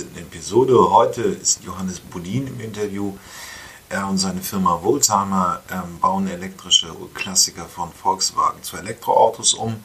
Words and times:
Episode. 0.00 0.90
Heute 0.90 1.20
ist 1.20 1.62
Johannes 1.64 2.00
Budin 2.00 2.46
im 2.46 2.60
Interview. 2.60 3.12
Er 3.90 4.08
und 4.08 4.16
seine 4.16 4.40
Firma 4.40 4.82
Wohltimer 4.82 5.60
ähm, 5.70 6.00
bauen 6.00 6.26
elektrische 6.28 6.96
Klassiker 7.12 7.66
von 7.66 7.92
Volkswagen 7.92 8.62
zu 8.62 8.78
Elektroautos 8.78 9.52
um. 9.52 9.84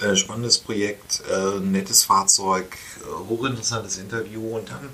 Äh, 0.00 0.14
spannendes 0.14 0.58
Projekt, 0.58 1.24
äh, 1.28 1.58
nettes 1.58 2.04
Fahrzeug, 2.04 2.78
äh, 3.00 3.28
hochinteressantes 3.28 3.98
Interview 3.98 4.58
und 4.58 4.68
dann 4.70 4.90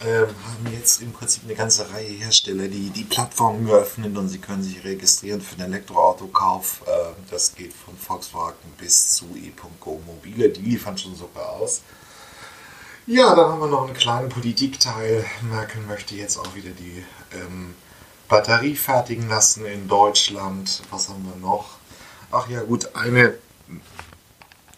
ähm, 0.00 0.28
haben 0.28 0.72
jetzt 0.72 1.02
im 1.02 1.12
Prinzip 1.12 1.42
eine 1.44 1.54
ganze 1.54 1.90
Reihe 1.90 2.12
Hersteller, 2.12 2.68
die 2.68 2.88
die 2.88 3.04
Plattform 3.04 3.66
geöffnet 3.66 4.16
und 4.16 4.30
sie 4.30 4.38
können 4.38 4.62
sich 4.62 4.82
registrieren 4.84 5.42
für 5.42 5.56
den 5.56 5.66
Elektroautokauf. 5.66 6.80
Das 7.30 7.54
geht 7.54 7.74
von 7.74 7.94
Volkswagen 7.98 8.56
bis 8.78 9.16
zu 9.16 9.26
e.go 9.36 10.00
Mobile, 10.06 10.48
die 10.48 10.62
liefern 10.62 10.96
schon 10.96 11.14
sogar 11.14 11.46
aus. 11.50 11.82
Ja, 13.06 13.34
dann 13.34 13.50
haben 13.50 13.60
wir 13.60 13.66
noch 13.66 13.86
einen 13.86 13.96
kleinen 13.96 14.28
Politikteil. 14.28 15.24
Merkel 15.50 15.82
möchte 15.82 16.14
jetzt 16.14 16.38
auch 16.38 16.54
wieder 16.54 16.70
die 16.70 17.04
ähm, 17.34 17.74
Batterie 18.28 18.76
fertigen 18.76 19.28
lassen 19.28 19.66
in 19.66 19.88
Deutschland. 19.88 20.82
Was 20.90 21.08
haben 21.08 21.24
wir 21.24 21.34
noch? 21.40 21.78
Ach 22.30 22.48
ja, 22.48 22.62
gut, 22.62 22.94
eine 22.94 23.34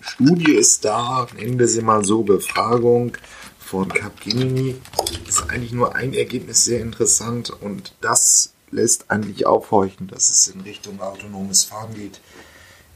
Studie 0.00 0.54
ist 0.54 0.86
da, 0.86 1.26
nennen 1.36 1.58
wir 1.58 1.68
sie 1.68 1.82
mal 1.82 2.02
so, 2.02 2.22
Befragung 2.22 3.12
von 3.58 3.90
Capgemini. 3.90 4.76
Ist 5.28 5.50
eigentlich 5.50 5.72
nur 5.72 5.94
ein 5.94 6.14
Ergebnis 6.14 6.64
sehr 6.64 6.80
interessant 6.80 7.50
und 7.50 7.94
das 8.00 8.54
lässt 8.70 9.10
eigentlich 9.10 9.46
aufhorchen, 9.46 10.08
dass 10.08 10.30
es 10.30 10.48
in 10.48 10.62
Richtung 10.62 10.98
autonomes 11.02 11.64
Fahren 11.64 11.92
geht. 11.94 12.22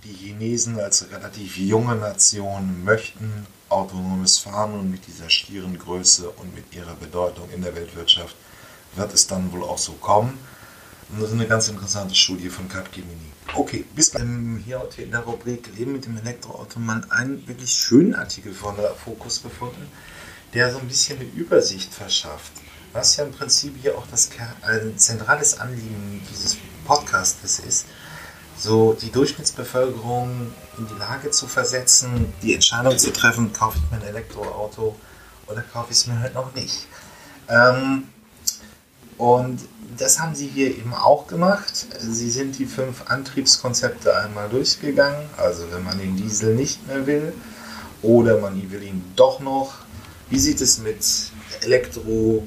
Die 0.05 0.13
Chinesen 0.13 0.81
als 0.81 1.11
relativ 1.13 1.59
junge 1.59 1.97
Nation 1.97 2.83
möchten 2.85 3.47
autonomes 3.69 4.39
Fahren 4.39 4.75
und 4.75 4.91
mit 4.91 5.07
dieser 5.07 5.29
schieren 5.31 5.79
Größe 5.79 6.31
und 6.31 6.55
mit 6.55 6.73
ihrer 6.75 6.95
Bedeutung 6.95 7.49
in 7.51 7.63
der 7.63 7.75
Weltwirtschaft 7.75 8.35
wird 8.95 9.13
es 9.15 9.27
dann 9.27 9.53
wohl 9.53 9.63
auch 9.63 9.79
so 9.79 9.93
kommen. 9.93 10.39
Und 11.11 11.23
das 11.23 11.31
ist 11.31 11.35
eine 11.35 11.47
ganz 11.47 11.69
interessante 11.69 12.15
Studie 12.15 12.51
von 12.51 12.69
Capgemini. 12.69 13.33
Okay, 13.55 13.85
bis 13.95 14.11
dann 14.11 14.63
hier 14.65 14.87
in 14.99 15.11
der 15.11 15.21
Rubrik 15.21 15.71
Leben 15.77 15.93
mit 15.93 16.05
dem 16.05 16.19
Elektroauto 16.19 16.79
mal 16.79 17.03
einen 17.09 17.47
wirklich 17.49 17.73
schönen 17.73 18.15
Artikel 18.15 18.53
von 18.53 18.77
der 18.77 18.95
Fokus 18.95 19.43
gefunden, 19.43 19.89
der 20.53 20.71
so 20.71 20.79
ein 20.79 20.89
bisschen 20.89 21.19
eine 21.19 21.29
Übersicht 21.29 21.93
verschafft. 21.95 22.53
Was 22.93 23.17
ja 23.17 23.25
im 23.25 23.33
Prinzip 23.33 23.75
hier 23.81 23.97
auch 23.97 24.07
das 24.11 24.31
ein 24.63 24.99
zentrales 24.99 25.59
Anliegen 25.59 26.23
dieses 26.31 26.57
Podcastes 26.87 27.59
ist, 27.61 27.87
so 28.59 28.97
die 29.01 29.11
Durchschnittsbevölkerung 29.11 30.53
in 30.79 30.87
die 30.89 30.99
Lage 30.99 31.31
zu 31.31 31.47
versetzen, 31.47 32.33
die 32.43 32.55
Entscheidung 32.55 32.99
zu 32.99 33.13
treffen, 33.13 33.53
kaufe 33.53 33.79
ich 33.79 33.91
mir 33.91 34.03
ein 34.03 34.09
Elektroauto 34.09 34.97
oder 35.47 35.63
kaufe 35.63 35.93
ich 35.93 35.99
es 35.99 36.07
mir 36.07 36.19
halt 36.19 36.35
noch 36.35 36.55
nicht. 36.55 36.87
Ähm, 37.49 38.05
und 39.17 39.61
das 39.97 40.21
haben 40.21 40.35
sie 40.35 40.47
hier 40.47 40.69
eben 40.69 40.95
auch 40.95 41.27
gemacht. 41.27 41.87
Sie 41.99 42.31
sind 42.31 42.59
die 42.59 42.67
fünf 42.67 43.03
Antriebskonzepte 43.07 44.17
einmal 44.17 44.49
durchgegangen. 44.49 45.29
Also 45.37 45.65
wenn 45.73 45.83
man 45.83 45.99
den 45.99 46.17
Diesel 46.17 46.55
nicht 46.55 46.87
mehr 46.87 47.07
will 47.07 47.33
oder 48.03 48.39
man 48.39 48.71
will 48.71 48.83
ihn 48.83 49.05
doch 49.17 49.41
noch. 49.41 49.75
Wie 50.31 50.39
sieht 50.39 50.61
es 50.61 50.79
mit 50.79 51.05
Elektro, 51.63 52.47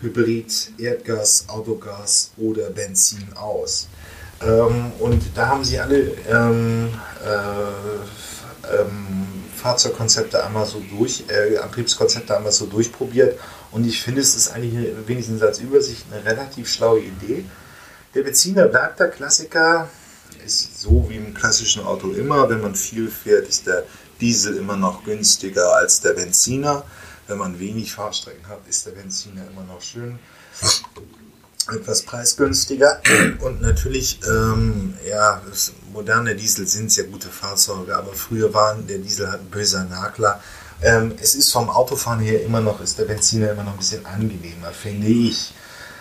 Hybrid, 0.00 0.72
Erdgas, 0.78 1.48
Autogas 1.48 2.32
oder 2.36 2.68
Benzin 2.70 3.32
aus? 3.34 3.88
Ähm, 4.46 4.92
und 4.98 5.22
da 5.34 5.48
haben 5.48 5.64
sie 5.64 5.78
alle 5.78 6.00
ähm, 6.28 6.90
äh, 7.24 8.76
ähm, 8.76 9.26
Fahrzeugkonzepte 9.56 10.44
einmal 10.44 10.66
so 10.66 10.82
durch, 10.90 11.24
äh, 11.28 11.58
Antriebskonzepte 11.58 12.36
einmal 12.36 12.52
so 12.52 12.66
durchprobiert. 12.66 13.38
Und 13.70 13.86
ich 13.86 14.02
finde, 14.02 14.20
es 14.20 14.34
ist 14.34 14.52
eigentlich 14.52 14.88
wenigstens 15.06 15.42
als 15.42 15.60
Übersicht 15.60 16.04
eine 16.10 16.24
relativ 16.24 16.70
schlaue 16.70 17.00
Idee. 17.00 17.44
Der 18.14 18.22
Benziner 18.22 18.66
bleibt 18.66 19.00
der 19.00 19.08
Klassiker, 19.08 19.88
ist 20.44 20.80
so 20.80 21.06
wie 21.08 21.16
im 21.16 21.32
klassischen 21.32 21.84
Auto 21.84 22.10
immer. 22.10 22.48
Wenn 22.50 22.60
man 22.60 22.74
viel 22.74 23.08
fährt, 23.08 23.48
ist 23.48 23.66
der 23.66 23.84
Diesel 24.20 24.56
immer 24.56 24.76
noch 24.76 25.04
günstiger 25.04 25.74
als 25.76 26.00
der 26.00 26.14
Benziner. 26.14 26.84
Wenn 27.28 27.38
man 27.38 27.58
wenig 27.58 27.94
Fahrstrecken 27.94 28.48
hat, 28.48 28.60
ist 28.68 28.84
der 28.86 28.92
Benziner 28.92 29.42
immer 29.50 29.62
noch 29.64 29.80
schön 29.80 30.18
etwas 31.70 32.02
preisgünstiger 32.02 33.00
und 33.40 33.60
natürlich, 33.60 34.20
ähm, 34.28 34.94
ja, 35.06 35.40
moderne 35.92 36.34
Diesel 36.34 36.66
sind 36.66 36.90
sehr 36.90 37.04
gute 37.04 37.28
Fahrzeuge, 37.28 37.96
aber 37.96 38.12
früher 38.12 38.52
waren 38.54 38.86
der 38.86 38.98
Diesel 38.98 39.30
halt 39.30 39.42
ein 39.42 39.50
böser 39.50 39.84
Nagler. 39.84 40.40
Ähm, 40.82 41.14
es 41.20 41.34
ist 41.34 41.52
vom 41.52 41.70
Autofahren 41.70 42.20
her 42.20 42.42
immer 42.42 42.60
noch, 42.60 42.80
ist 42.80 42.98
der 42.98 43.04
Benziner 43.04 43.52
immer 43.52 43.62
noch 43.62 43.72
ein 43.72 43.78
bisschen 43.78 44.04
angenehmer, 44.04 44.70
finde 44.70 45.06
ich. 45.06 45.54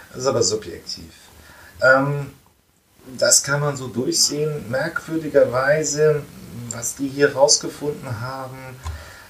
Das 0.10 0.24
ist 0.24 0.28
aber 0.28 0.44
subjektiv. 0.44 1.12
Ähm, 1.82 2.32
das 3.18 3.44
kann 3.44 3.60
man 3.60 3.78
so 3.78 3.88
durchsehen. 3.88 4.70
Merkwürdigerweise, 4.70 6.24
was 6.72 6.96
die 6.96 7.08
hier 7.08 7.34
rausgefunden 7.34 8.22
haben, 8.22 8.58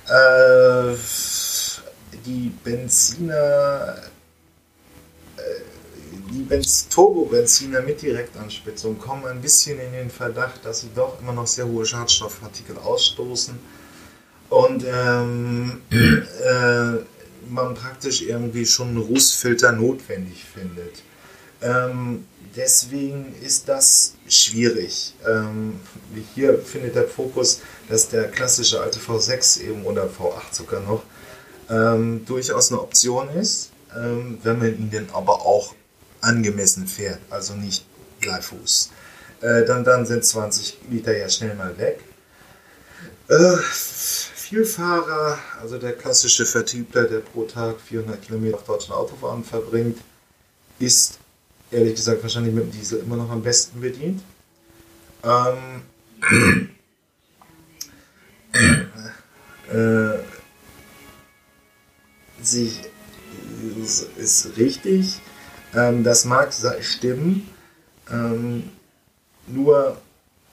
äh, 0.07 0.95
die 2.25 2.51
Benziner 2.63 3.95
die 6.31 6.61
Turbobenziner 6.89 7.81
mit 7.81 8.01
Direktanspitzung 8.01 8.97
kommen 8.97 9.25
ein 9.25 9.41
bisschen 9.41 9.79
in 9.79 9.91
den 9.91 10.09
Verdacht, 10.09 10.65
dass 10.65 10.81
sie 10.81 10.89
doch 10.95 11.19
immer 11.21 11.33
noch 11.33 11.47
sehr 11.47 11.67
hohe 11.67 11.85
Schadstoffpartikel 11.85 12.77
ausstoßen 12.77 13.57
und 14.49 14.85
ähm, 14.85 15.81
äh, 15.91 17.03
man 17.49 17.73
praktisch 17.73 18.21
irgendwie 18.21 18.65
schon 18.65 18.89
einen 18.89 18.97
Rußfilter 18.97 19.71
notwendig 19.73 20.45
findet. 20.45 21.03
Ähm, 21.61 22.25
deswegen 22.55 23.35
ist 23.41 23.67
das 23.67 24.15
schwierig. 24.27 25.13
Ähm, 25.27 25.79
hier 26.33 26.59
findet 26.59 26.95
der 26.95 27.07
Fokus, 27.07 27.61
dass 27.89 28.09
der 28.09 28.29
klassische 28.29 28.81
alte 28.81 28.99
V6 28.99 29.61
eben 29.61 29.85
oder 29.85 30.05
V8 30.05 30.53
sogar 30.53 30.81
noch 30.81 31.03
ähm, 31.69 32.25
durchaus 32.25 32.71
eine 32.71 32.81
Option 32.81 33.29
ist, 33.29 33.69
ähm, 33.95 34.37
wenn 34.43 34.59
man 34.59 34.67
ihn 34.67 34.89
denn 34.89 35.09
aber 35.11 35.45
auch 35.45 35.75
angemessen 36.21 36.87
fährt, 36.87 37.19
also 37.29 37.53
nicht 37.55 37.85
Gleifuß. 38.21 38.91
Äh, 39.41 39.65
dann, 39.65 39.83
dann 39.83 40.05
sind 40.05 40.23
20 40.23 40.77
Liter 40.89 41.17
ja 41.17 41.29
schnell 41.29 41.55
mal 41.55 41.77
weg. 41.77 41.99
Äh, 43.27 43.57
Vielfahrer, 43.57 45.39
also 45.61 45.77
der 45.77 45.93
klassische 45.93 46.45
Vertriebler, 46.45 47.05
der 47.05 47.19
pro 47.19 47.45
Tag 47.45 47.79
400 47.79 48.21
Kilometer 48.21 48.57
auf 48.57 48.65
deutschen 48.65 48.93
Autobahnen 48.93 49.43
verbringt, 49.43 49.97
ist 50.79 51.19
ehrlich 51.71 51.95
gesagt 51.95 52.21
wahrscheinlich 52.21 52.53
mit 52.53 52.65
dem 52.65 52.71
Diesel 52.71 52.99
immer 52.99 53.15
noch 53.15 53.29
am 53.29 53.41
besten 53.41 53.79
bedient. 53.79 54.21
Ähm, 55.23 55.81
äh, 59.71 60.19
sie 62.41 62.73
ist 64.17 64.57
richtig. 64.57 65.21
Ähm, 65.73 66.03
das 66.03 66.25
mag 66.25 66.51
stimmen. 66.81 67.49
Ähm, 68.09 68.69
nur 69.47 69.97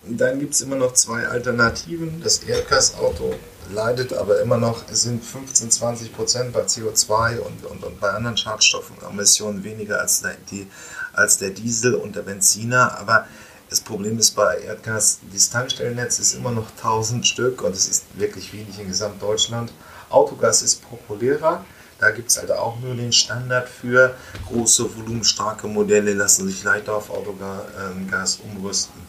dann 0.05 0.39
gibt 0.39 0.55
es 0.55 0.61
immer 0.61 0.77
noch 0.77 0.95
zwei 0.95 1.27
Alternativen. 1.27 2.23
Das 2.23 2.39
Erdgasauto 2.39 3.35
leidet 3.71 4.13
aber 4.13 4.41
immer 4.41 4.57
noch, 4.57 4.85
es 4.91 5.03
sind 5.03 5.23
15, 5.23 5.71
20 5.71 6.15
Prozent 6.15 6.53
bei 6.53 6.63
CO2 6.63 7.39
und, 7.39 7.67
und, 7.67 7.85
und 7.85 8.01
bei 8.01 8.11
anderen 8.11 8.37
Schadstoffen, 8.37 8.97
Emissionen 9.09 9.65
weniger 9.65 10.01
als 10.01 10.23
der, 10.23 10.37
die, 10.51 10.67
als 11.13 11.39
der 11.39 11.51
Diesel 11.51 11.95
und 11.95 12.17
der 12.17 12.23
Benziner. 12.23 12.99
Aber 12.99 13.27
das 13.69 13.81
Problem 13.81 14.19
ist 14.19 14.31
bei 14.31 14.59
Erdgas, 14.61 15.19
das 15.33 15.51
Tankstellennetz 15.51 16.19
ist 16.19 16.35
immer 16.35 16.53
noch 16.53 16.71
1000 16.79 17.27
Stück 17.27 17.63
und 17.63 17.73
es 17.73 17.89
ist 17.89 18.05
wirklich 18.15 18.53
wenig 18.53 18.79
in 18.79 18.89
Gesamtdeutschland. 18.89 19.73
Autogas 20.09 20.63
ist 20.63 20.83
populärer. 20.89 21.65
Da 21.99 22.11
gibt 22.13 22.31
es 22.31 22.39
halt 22.39 22.53
auch 22.53 22.79
nur 22.81 22.95
den 22.95 23.13
Standard 23.13 23.69
für. 23.69 24.15
Große, 24.49 24.97
volumenstarke 24.97 25.67
Modelle 25.67 26.15
lassen 26.15 26.47
sich 26.47 26.63
leichter 26.63 26.95
auf 26.95 27.11
Autogas 27.11 28.37
umrüsten, 28.37 29.01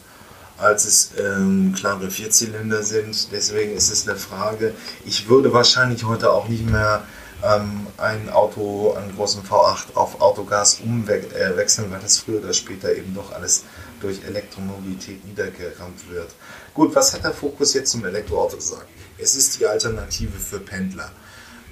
als 0.58 0.84
es 0.86 1.12
ähm, 1.18 1.72
klare 1.76 2.10
Vierzylinder 2.10 2.82
sind. 2.82 3.28
Deswegen 3.30 3.76
ist 3.76 3.92
es 3.92 4.08
eine 4.08 4.18
Frage. 4.18 4.74
Ich 5.04 5.28
würde 5.28 5.52
wahrscheinlich 5.52 6.04
heute 6.04 6.32
auch 6.32 6.48
nicht 6.48 6.68
mehr 6.68 7.04
ähm, 7.44 7.86
ein 7.96 8.28
Auto, 8.28 8.94
einen 8.94 9.14
großen 9.14 9.42
V8 9.44 9.94
auf 9.94 10.20
Autogas 10.20 10.80
umwechseln, 10.80 11.86
äh, 11.86 11.92
weil 11.92 12.00
das 12.00 12.18
früher 12.18 12.40
oder 12.40 12.52
später 12.52 12.92
eben 12.92 13.14
doch 13.14 13.32
alles 13.32 13.64
durch 14.00 14.24
Elektromobilität 14.24 15.24
niedergerammt 15.24 16.10
wird. 16.10 16.30
Gut, 16.74 16.94
was 16.94 17.12
hat 17.12 17.22
der 17.22 17.32
Fokus 17.32 17.74
jetzt 17.74 17.92
zum 17.92 18.04
Elektroauto 18.04 18.56
gesagt? 18.56 18.86
Es 19.16 19.36
ist 19.36 19.60
die 19.60 19.66
Alternative 19.66 20.38
für 20.38 20.58
Pendler. 20.58 21.12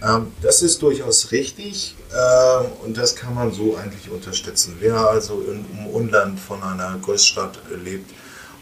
Ähm, 0.02 0.32
das 0.42 0.62
ist 0.62 0.80
durchaus 0.82 1.32
richtig 1.32 1.96
ähm, 2.12 2.66
und 2.84 2.96
das 2.96 3.16
kann 3.16 3.34
man 3.34 3.52
so 3.52 3.76
eigentlich 3.76 4.10
unterstützen. 4.10 4.76
Wer 4.78 4.96
also 4.96 5.42
im 5.42 5.86
Umland 5.86 6.38
von 6.38 6.62
einer 6.62 6.96
Großstadt 7.02 7.58
lebt 7.84 8.10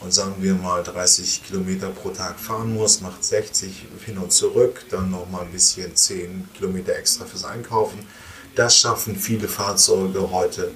und 0.01 0.13
sagen 0.13 0.37
wir 0.39 0.55
mal 0.55 0.83
30 0.83 1.45
Kilometer 1.45 1.89
pro 1.89 2.11
Tag 2.11 2.39
fahren 2.39 2.75
muss, 2.75 3.01
macht 3.01 3.23
60 3.23 3.87
hin 4.05 4.19
und 4.19 4.33
zurück, 4.33 4.85
dann 4.91 5.11
nochmal 5.11 5.43
ein 5.43 5.53
bisschen 5.53 5.95
10 5.95 6.49
Kilometer 6.55 6.97
extra 6.97 7.27
fürs 7.27 7.45
Einkaufen. 7.45 8.07
Das 8.55 8.79
schaffen 8.79 9.17
viele 9.17 9.49
Fahrzeuge 9.49 10.31
heute. 10.31 10.73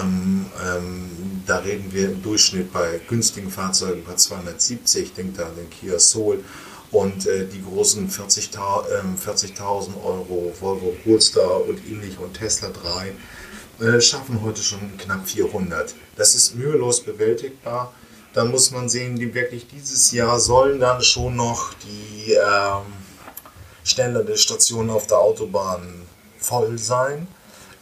Ähm, 0.00 0.46
ähm, 0.64 1.10
da 1.46 1.58
reden 1.58 1.92
wir 1.92 2.10
im 2.10 2.22
Durchschnitt 2.22 2.72
bei 2.72 3.00
günstigen 3.08 3.50
Fahrzeugen 3.50 4.04
bei 4.04 4.14
270, 4.14 5.12
denkt 5.12 5.38
da 5.38 5.46
an 5.46 5.56
den 5.56 5.70
Kia 5.70 5.98
Soul 5.98 6.42
und 6.92 7.26
äh, 7.26 7.46
die 7.46 7.62
großen 7.62 8.08
40.000 8.08 9.14
äh, 9.14 9.16
40 9.16 9.60
Euro 9.60 10.52
Volvo 10.60 10.94
Polestar 11.02 11.66
und 11.66 11.84
ähnlich 11.90 12.18
und 12.18 12.34
Tesla 12.34 12.68
3 13.78 13.86
äh, 13.86 14.00
schaffen 14.00 14.40
heute 14.42 14.62
schon 14.62 14.96
knapp 14.98 15.26
400. 15.26 15.94
Das 16.16 16.34
ist 16.34 16.54
mühelos 16.54 17.02
bewältigbar 17.02 17.92
dann 18.32 18.50
muss 18.50 18.70
man 18.70 18.88
sehen, 18.88 19.16
die 19.16 19.34
wirklich 19.34 19.66
dieses 19.68 20.10
Jahr 20.12 20.40
sollen 20.40 20.80
dann 20.80 21.02
schon 21.02 21.36
noch 21.36 21.74
die 21.74 22.32
ähm, 22.32 22.92
Stände 23.84 24.24
der 24.24 24.36
Stationen 24.36 24.90
auf 24.90 25.06
der 25.06 25.18
Autobahn 25.18 26.06
voll 26.38 26.78
sein. 26.78 27.26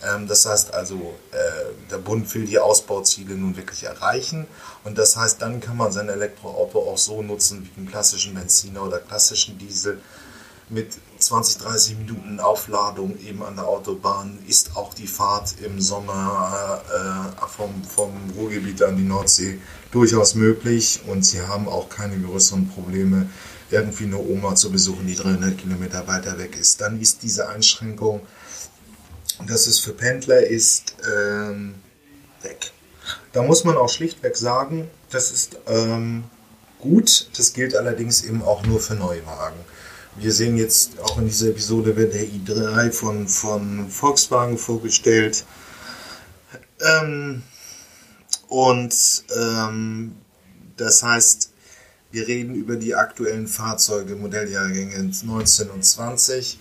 Ähm, 0.03 0.27
das 0.27 0.47
heißt 0.47 0.75
also, 0.75 1.15
äh, 1.33 1.91
der 1.91 1.99
Bund 1.99 2.33
will 2.35 2.47
die 2.47 2.59
Ausbauziele 2.59 3.35
nun 3.35 3.57
wirklich 3.57 3.85
erreichen. 3.85 4.47
Und 4.85 4.99
das 4.99 5.17
heißt, 5.17 5.41
dann 5.43 5.61
kann 5.61 5.77
man 5.77 5.93
sein 5.93 6.09
Elektroauto 6.09 6.79
auch 6.79 6.99
so 6.99 7.23
nutzen 7.23 7.65
wie 7.65 7.81
einen 7.81 7.89
klassischen 7.89 8.35
Benziner 8.35 8.85
oder 8.85 8.99
klassischen 8.99 9.59
Diesel 9.59 10.01
mit 10.71 10.93
20, 11.19 11.59
30 11.63 11.99
Minuten 11.99 12.41
Aufladung 12.41 13.19
eben 13.21 13.43
an 13.43 13.57
der 13.57 13.67
Autobahn 13.67 14.39
ist 14.47 14.77
auch 14.77 14.95
die 14.95 15.09
Fahrt 15.09 15.57
im 15.61 15.81
Sommer 15.81 16.81
äh, 16.89 17.47
vom, 17.49 17.83
vom 17.85 18.13
Ruhrgebiet 18.37 18.83
an 18.83 18.97
die 18.97 19.03
Nordsee 19.03 19.61
durchaus 19.91 20.35
möglich 20.35 21.01
und 21.07 21.25
sie 21.25 21.43
haben 21.43 21.69
auch 21.69 21.89
keine 21.89 22.19
größeren 22.19 22.69
Probleme, 22.69 23.29
irgendwie 23.71 24.05
eine 24.05 24.19
Oma 24.19 24.55
zu 24.55 24.71
besuchen, 24.71 25.07
die 25.07 25.17
300 25.17 25.59
Kilometer 25.59 26.07
weiter 26.07 26.39
weg 26.39 26.57
ist. 26.59 26.81
Dann 26.81 27.01
ist 27.01 27.23
diese 27.23 27.49
Einschränkung, 27.49 28.21
dass 29.47 29.67
es 29.67 29.79
für 29.79 29.93
Pendler 29.93 30.47
ist, 30.47 30.95
ähm, 31.07 31.75
weg. 32.43 32.73
Da 33.33 33.43
muss 33.43 33.65
man 33.65 33.77
auch 33.77 33.89
schlichtweg 33.89 34.37
sagen, 34.37 34.91
das 35.11 35.31
ist 35.31 35.59
ähm, 35.67 36.25
gut, 36.79 37.29
das 37.37 37.53
gilt 37.53 37.77
allerdings 37.77 38.25
eben 38.25 38.43
auch 38.43 38.65
nur 38.65 38.81
für 38.81 38.95
Neuwagen. 38.95 39.59
Wir 40.17 40.33
sehen 40.33 40.57
jetzt 40.57 40.99
auch 41.01 41.19
in 41.19 41.27
dieser 41.27 41.49
Episode 41.49 41.97
wird 41.97 42.15
der 42.15 42.25
i3 42.25 42.91
von, 42.91 43.29
von 43.29 43.89
Volkswagen 43.89 44.59
vorgestellt. 44.59 45.45
Ähm, 46.81 47.43
und 48.49 49.25
ähm, 49.37 50.17
das 50.77 51.03
heißt, 51.03 51.53
wir 52.11 52.27
reden 52.27 52.57
über 52.57 52.77
die 52.77 52.97
aktuellen 52.97 53.47
Fahrzeuge, 53.47 54.17
Modelljahrgänge 54.17 55.13
19 55.23 55.71
und 55.71 55.85
20. 55.85 56.59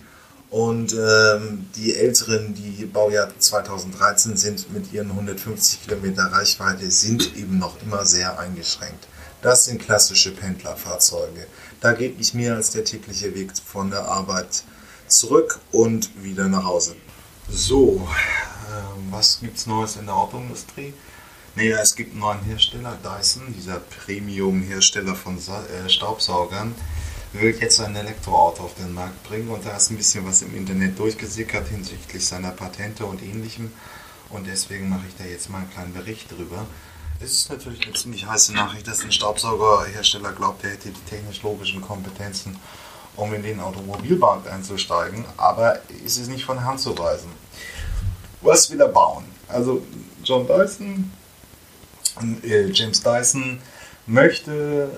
Und 0.50 0.92
ähm, 0.94 1.68
die 1.76 1.94
älteren, 1.94 2.54
die 2.54 2.84
Baujahr 2.84 3.30
2013 3.38 4.36
sind 4.36 4.72
mit 4.72 4.92
ihren 4.92 5.10
150 5.10 5.84
Kilometer 5.84 6.24
Reichweite, 6.24 6.90
sind 6.90 7.36
eben 7.36 7.58
noch 7.58 7.80
immer 7.82 8.04
sehr 8.04 8.36
eingeschränkt. 8.38 9.06
Das 9.42 9.66
sind 9.66 9.80
klassische 9.80 10.32
Pendlerfahrzeuge. 10.32 11.46
Da 11.80 11.92
geht 11.92 12.18
nicht 12.18 12.34
mehr 12.34 12.56
als 12.56 12.70
der 12.70 12.84
tägliche 12.84 13.34
Weg 13.34 13.52
von 13.64 13.90
der 13.90 14.06
Arbeit 14.06 14.64
zurück 15.06 15.60
und 15.70 16.10
wieder 16.22 16.48
nach 16.48 16.64
Hause. 16.64 16.96
So, 17.48 18.06
äh, 18.68 19.12
was 19.12 19.40
es 19.54 19.66
Neues 19.66 19.96
in 19.96 20.06
der 20.06 20.16
Autoindustrie? 20.16 20.92
Naja, 21.56 21.78
es 21.80 21.94
gibt 21.94 22.12
einen 22.12 22.20
neuen 22.20 22.40
Hersteller, 22.40 22.96
Dyson, 23.02 23.54
dieser 23.56 23.80
Premium-Hersteller 23.80 25.14
von 25.14 25.36
äh, 25.36 25.88
Staubsaugern, 25.88 26.74
will 27.32 27.56
jetzt 27.60 27.80
ein 27.80 27.94
Elektroauto 27.94 28.64
auf 28.64 28.74
den 28.74 28.92
Markt 28.92 29.22
bringen 29.24 29.50
und 29.50 29.64
da 29.64 29.76
ist 29.76 29.90
ein 29.90 29.96
bisschen 29.96 30.26
was 30.26 30.42
im 30.42 30.56
Internet 30.56 30.98
durchgesickert 30.98 31.68
hinsichtlich 31.68 32.26
seiner 32.26 32.50
Patente 32.50 33.06
und 33.06 33.22
ähnlichem 33.22 33.72
und 34.30 34.46
deswegen 34.46 34.88
mache 34.88 35.06
ich 35.08 35.16
da 35.16 35.24
jetzt 35.24 35.48
mal 35.48 35.58
einen 35.58 35.70
kleinen 35.70 35.94
Bericht 35.94 36.30
drüber. 36.30 36.66
Es 37.22 37.32
ist 37.32 37.50
natürlich 37.50 37.84
eine 37.84 37.94
ziemlich 37.94 38.26
heiße 38.26 38.54
Nachricht, 38.54 38.88
dass 38.88 39.04
ein 39.04 39.12
Staubsaugerhersteller 39.12 40.32
glaubt, 40.32 40.64
er 40.64 40.70
hätte 40.70 40.88
die 40.88 41.10
technisch-logischen 41.10 41.82
Kompetenzen, 41.82 42.56
um 43.16 43.32
in 43.34 43.42
den 43.42 43.60
Automobilmarkt 43.60 44.48
einzusteigen, 44.48 45.24
aber 45.36 45.80
es 46.04 46.16
ist 46.16 46.28
nicht 46.28 46.44
von 46.44 46.64
Hand 46.64 46.80
zu 46.80 46.96
weisen. 46.96 47.30
Was 48.40 48.70
will 48.70 48.80
er 48.80 48.88
bauen? 48.88 49.24
Also 49.48 49.84
John 50.24 50.46
Dyson, 50.46 51.12
äh, 52.42 52.70
James 52.70 53.02
Dyson 53.02 53.60
möchte 54.06 54.90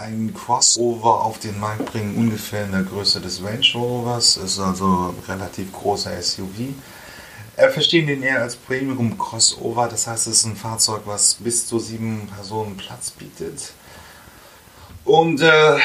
ein 0.00 0.34
Crossover 0.34 1.24
auf 1.24 1.38
den 1.38 1.60
Markt 1.60 1.86
bringen, 1.86 2.16
ungefähr 2.16 2.64
in 2.64 2.72
der 2.72 2.82
Größe 2.82 3.20
des 3.20 3.42
Range 3.42 3.66
Rovers, 3.74 4.36
ist 4.36 4.58
also 4.58 5.14
ein 5.14 5.24
relativ 5.28 5.72
großer 5.72 6.20
SUV 6.20 6.74
er 7.60 7.70
verstehen 7.70 8.06
den 8.06 8.22
eher 8.22 8.40
als 8.40 8.56
Premium 8.56 9.18
Crossover, 9.18 9.86
das 9.86 10.06
heißt, 10.06 10.26
es 10.28 10.38
ist 10.38 10.46
ein 10.46 10.56
Fahrzeug, 10.56 11.02
was 11.04 11.34
bis 11.34 11.66
zu 11.66 11.78
sieben 11.78 12.26
Personen 12.34 12.76
Platz 12.76 13.10
bietet. 13.10 13.74
Und 15.04 15.42
äh, 15.42 15.78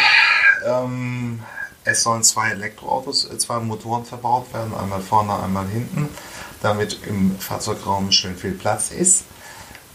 ähm, 0.65 1.43
es 1.83 2.03
sollen 2.03 2.23
zwei 2.23 2.51
Elektroautos, 2.51 3.29
äh, 3.29 3.37
zwei 3.37 3.59
Motoren 3.59 4.05
verbaut 4.05 4.53
werden, 4.53 4.73
einmal 4.73 5.01
vorne, 5.01 5.37
einmal 5.37 5.67
hinten, 5.67 6.07
damit 6.61 6.99
im 7.07 7.37
Fahrzeugraum 7.39 8.09
schön 8.11 8.37
viel 8.37 8.53
Platz 8.53 8.91
ist. 8.91 9.25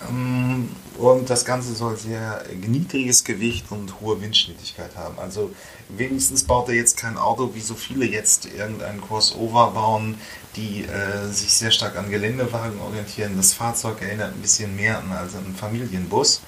Ähm, 0.09 0.69
und 0.99 1.31
das 1.31 1.45
Ganze 1.45 1.75
soll 1.75 1.97
sehr 1.97 2.45
niedriges 2.67 3.25
Gewicht 3.25 3.71
und 3.71 4.01
hohe 4.01 4.21
Windschnittigkeit 4.21 4.97
haben. 4.97 5.19
Also 5.19 5.51
wenigstens 5.89 6.45
baut 6.45 6.69
er 6.69 6.75
jetzt 6.75 6.97
kein 6.97 7.17
Auto, 7.17 7.55
wie 7.55 7.61
so 7.61 7.75
viele 7.75 8.05
jetzt 8.05 8.47
irgendein 8.47 9.01
Crossover 9.01 9.71
bauen, 9.71 10.19
die 10.57 10.85
äh, 10.85 11.29
sich 11.29 11.53
sehr 11.53 11.71
stark 11.71 11.97
an 11.97 12.11
Geländewagen 12.11 12.81
orientieren. 12.81 13.37
Das 13.37 13.55
Fahrzeug 13.55 14.03
erinnert 14.03 14.35
ein 14.35 14.43
bisschen 14.43 14.77
mehr 14.77 14.99
an 14.99 15.11
als 15.13 15.35
einen 15.35 15.55
Familienbus. 15.55 16.43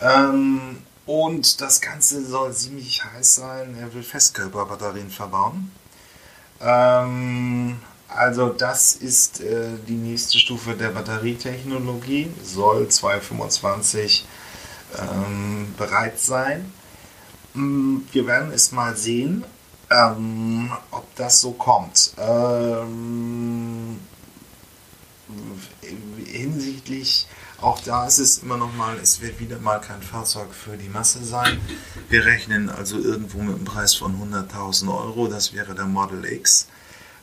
Ähm, 0.00 0.78
und 1.06 1.60
das 1.60 1.80
Ganze 1.80 2.24
soll 2.24 2.52
ziemlich 2.54 3.04
heiß 3.04 3.36
sein. 3.36 3.76
Er 3.78 3.92
will 3.94 4.02
Festkörperbatterien 4.02 5.10
verbauen. 5.10 5.70
Ähm, 6.60 7.76
also 8.14 8.50
das 8.50 8.94
ist 8.94 9.40
äh, 9.40 9.70
die 9.88 9.96
nächste 9.96 10.38
Stufe 10.38 10.74
der 10.74 10.90
Batterietechnologie. 10.90 12.30
Soll 12.42 12.88
2025 12.88 14.24
ähm, 14.98 15.74
bereit 15.76 16.18
sein. 16.18 16.72
Mm, 17.54 17.98
wir 18.12 18.26
werden 18.26 18.52
es 18.52 18.72
mal 18.72 18.96
sehen. 18.96 19.44
Ähm, 19.90 20.72
ob 20.90 21.14
das 21.16 21.40
so 21.40 21.52
kommt. 21.52 22.14
Ähm, 22.18 23.98
hinsichtlich, 26.24 27.26
auch 27.60 27.80
da 27.80 28.06
ist 28.06 28.18
es 28.18 28.38
immer 28.38 28.56
noch 28.56 28.74
mal, 28.74 28.96
es 28.96 29.20
wird 29.20 29.40
wieder 29.40 29.58
mal 29.58 29.80
kein 29.80 30.02
Fahrzeug 30.02 30.52
für 30.52 30.76
die 30.76 30.88
Masse 30.88 31.24
sein. 31.24 31.60
Wir 32.08 32.24
rechnen 32.24 32.70
also 32.70 32.98
irgendwo 32.98 33.38
mit 33.38 33.56
einem 33.56 33.64
Preis 33.64 33.94
von 33.94 34.14
100.000 34.20 34.88
Euro, 34.88 35.28
das 35.28 35.52
wäre 35.52 35.74
der 35.74 35.86
Model 35.86 36.24
X. 36.24 36.66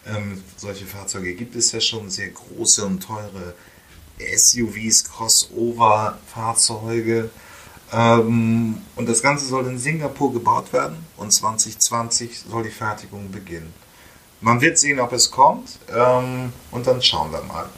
Ähm, 0.08 0.44
solche 0.58 0.86
Fahrzeuge 0.86 1.34
gibt 1.34 1.56
es 1.56 1.72
ja 1.72 1.80
schon, 1.80 2.10
sehr 2.10 2.30
große 2.30 2.86
und 2.86 3.02
teure 3.02 3.54
SUVs, 4.36 5.06
Crossover-Fahrzeuge. 5.06 7.30
Ähm, 7.94 8.82
und 8.96 9.10
das 9.10 9.22
Ganze 9.22 9.46
soll 9.46 9.68
in 9.68 9.78
Singapur 9.78 10.34
gebaut 10.34 10.74
werden 10.74 11.06
und 11.18 11.32
2020 11.32 12.40
soll 12.50 12.64
die 12.64 12.70
Fertigung 12.70 13.30
beginnen. 13.32 13.74
Man 14.40 14.62
wird 14.62 14.80
sehen, 14.80 15.00
ob 15.00 15.14
es 15.14 15.30
kommt 15.30 15.78
ähm, 15.94 16.52
und 16.72 16.88
dann 16.88 17.00
schauen 17.02 17.32
wir 17.32 17.44
mal. 17.44 17.70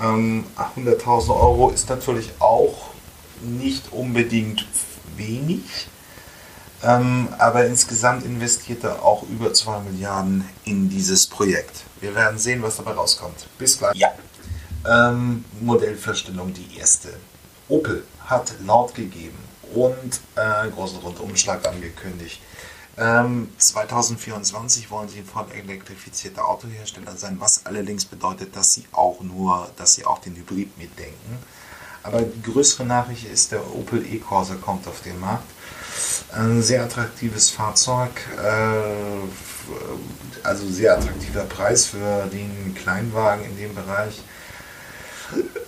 Ähm, 0.00 0.44
100.000 0.76 1.30
Euro 1.30 1.70
ist 1.70 1.88
natürlich 1.88 2.30
auch 2.40 2.90
nicht 3.42 3.92
unbedingt 3.92 4.66
wenig, 5.16 5.88
ähm, 6.84 7.28
aber 7.38 7.66
insgesamt 7.66 8.24
investiert 8.24 8.84
er 8.84 9.02
auch 9.02 9.22
über 9.24 9.52
2 9.52 9.80
Milliarden 9.80 10.48
in 10.64 10.88
dieses 10.88 11.26
Projekt. 11.26 11.84
Wir 12.00 12.14
werden 12.14 12.38
sehen, 12.38 12.62
was 12.62 12.76
dabei 12.76 12.92
rauskommt. 12.92 13.46
Bis 13.58 13.78
gleich. 13.78 13.96
Ja. 13.96 14.08
Ähm, 14.86 15.44
Modellverstellung 15.60 16.52
die 16.52 16.78
erste. 16.78 17.08
Opel 17.68 18.04
hat 18.26 18.52
laut 18.66 18.94
gegeben, 18.94 19.38
und 19.74 20.20
äh, 20.36 20.70
großen 20.70 20.98
Rundumschlag 20.98 21.66
angekündigt. 21.66 22.40
Ähm, 22.96 23.48
2024 23.58 24.90
wollen 24.90 25.08
sie 25.08 25.22
voll 25.22 25.46
elektrifizierter 25.52 26.46
Autohersteller 26.46 27.16
sein, 27.16 27.36
was 27.40 27.66
allerdings 27.66 28.04
bedeutet, 28.04 28.54
dass 28.54 28.72
sie 28.72 28.84
auch 28.92 29.20
nur, 29.20 29.68
dass 29.76 29.94
sie 29.94 30.04
auch 30.06 30.20
den 30.20 30.36
Hybrid 30.36 30.78
mitdenken. 30.78 31.38
Aber 32.04 32.22
die 32.22 32.42
größere 32.42 32.84
Nachricht 32.84 33.26
ist, 33.26 33.50
der 33.50 33.66
Opel 33.74 34.04
E-Corsa 34.06 34.54
kommt 34.56 34.86
auf 34.86 35.00
den 35.00 35.18
Markt. 35.18 35.50
Ein 36.36 36.62
sehr 36.62 36.82
attraktives 36.82 37.50
Fahrzeug, 37.50 38.10
äh, 38.42 39.26
also 40.42 40.68
sehr 40.68 40.96
attraktiver 40.98 41.44
Preis 41.44 41.86
für 41.86 42.26
den 42.26 42.74
Kleinwagen 42.74 43.44
in 43.44 43.56
dem 43.56 43.74
Bereich. 43.74 44.20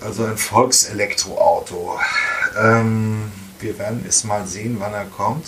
Also 0.00 0.24
ein 0.24 0.36
Volkselektroauto. 0.36 1.98
Ähm, 2.60 3.30
wir 3.60 3.78
werden 3.78 4.04
es 4.08 4.24
mal 4.24 4.46
sehen, 4.46 4.76
wann 4.80 4.92
er 4.92 5.04
kommt. 5.04 5.46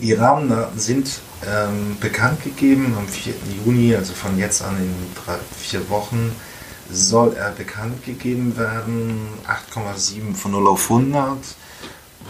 Die 0.00 0.14
Rahmendaten 0.14 0.78
sind 0.78 1.20
ähm, 1.46 1.98
bekannt 2.00 2.42
gegeben 2.42 2.94
am 2.96 3.06
4. 3.06 3.34
Juni, 3.64 3.94
also 3.94 4.14
von 4.14 4.38
jetzt 4.38 4.62
an 4.62 4.76
in 4.78 4.94
drei, 5.14 5.36
vier 5.60 5.88
Wochen 5.90 6.34
soll 6.90 7.34
er 7.34 7.50
bekannt 7.50 8.04
gegeben 8.04 8.56
werden. 8.56 9.28
8,7 9.74 10.34
von 10.34 10.52
0 10.52 10.66
auf 10.68 10.90
100. 10.90 11.36